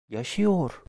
[0.09, 0.79] Yaşıyor!